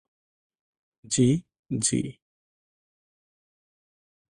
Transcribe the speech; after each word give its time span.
জি, 1.05 1.27
জি। 1.69 1.97